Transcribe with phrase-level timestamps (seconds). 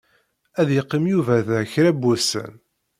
[0.59, 2.53] Ad yeqqim Yuba da kra n wussan.